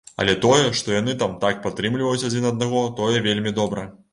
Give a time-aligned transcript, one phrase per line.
[0.21, 3.89] Але тое, што яны там так падтрымліваюць адзін аднаго, тое вельмі добра.